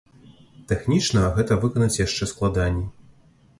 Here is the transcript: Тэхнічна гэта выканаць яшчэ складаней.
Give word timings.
Тэхнічна 0.71 1.21
гэта 1.37 1.59
выканаць 1.67 1.99
яшчэ 2.07 2.31
складаней. 2.35 2.87